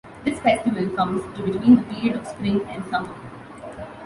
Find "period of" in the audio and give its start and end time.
1.83-2.25